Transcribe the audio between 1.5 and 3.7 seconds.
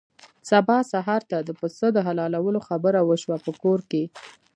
پسه د حلالولو خبره وشوه په